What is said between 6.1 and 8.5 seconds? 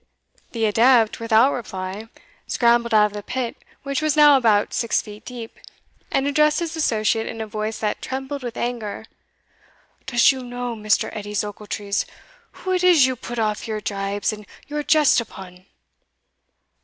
addressed his associate in a voice that trembled